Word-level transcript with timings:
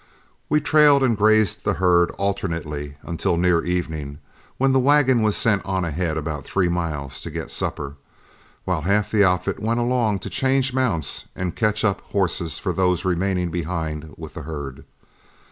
We 0.49 0.59
trailed 0.61 1.03
and 1.03 1.15
grazed 1.15 1.63
the 1.63 1.73
herd 1.75 2.09
alternately 2.17 2.97
until 3.03 3.37
near 3.37 3.63
evening, 3.63 4.17
when 4.57 4.71
the 4.71 4.79
wagon 4.79 5.21
was 5.21 5.37
sent 5.37 5.63
on 5.63 5.85
ahead 5.85 6.17
about 6.17 6.43
three 6.43 6.69
miles 6.69 7.21
to 7.21 7.29
get 7.29 7.51
supper, 7.51 7.97
while 8.65 8.81
half 8.81 9.11
the 9.11 9.23
outfit 9.23 9.59
went 9.59 9.79
along 9.79 10.17
to 10.21 10.29
change 10.31 10.73
mounts 10.73 11.25
and 11.35 11.55
catch 11.55 11.85
up 11.85 12.01
horses 12.07 12.57
for 12.57 12.73
those 12.73 13.05
remaining 13.05 13.51
behind 13.51 14.15
with 14.17 14.33
the 14.33 14.41
herd. 14.41 14.85